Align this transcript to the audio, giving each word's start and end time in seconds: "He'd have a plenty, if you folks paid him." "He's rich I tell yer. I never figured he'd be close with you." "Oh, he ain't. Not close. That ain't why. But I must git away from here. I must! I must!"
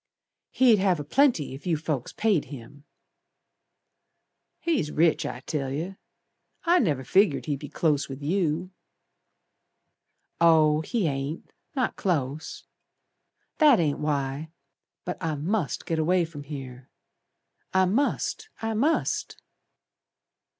"He'd 0.49 0.79
have 0.79 0.99
a 0.99 1.03
plenty, 1.03 1.53
if 1.53 1.67
you 1.67 1.77
folks 1.77 2.11
paid 2.11 2.45
him." 2.45 2.85
"He's 4.59 4.89
rich 4.89 5.27
I 5.27 5.41
tell 5.41 5.69
yer. 5.71 5.99
I 6.63 6.79
never 6.79 7.03
figured 7.03 7.45
he'd 7.45 7.59
be 7.59 7.69
close 7.69 8.09
with 8.09 8.19
you." 8.23 8.71
"Oh, 10.39 10.81
he 10.81 11.05
ain't. 11.07 11.53
Not 11.75 11.97
close. 11.97 12.65
That 13.59 13.79
ain't 13.79 13.99
why. 13.99 14.49
But 15.05 15.21
I 15.23 15.35
must 15.35 15.85
git 15.85 15.99
away 15.99 16.25
from 16.25 16.45
here. 16.45 16.89
I 17.71 17.85
must! 17.85 18.49
I 18.59 18.73
must!" 18.73 19.39